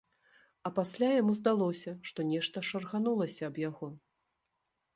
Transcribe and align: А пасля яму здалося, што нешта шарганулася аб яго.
А 0.67 0.71
пасля 0.77 1.09
яму 1.21 1.33
здалося, 1.41 1.93
што 2.11 2.25
нешта 2.31 2.57
шарганулася 2.73 3.41
аб 3.51 3.55
яго. 3.69 3.87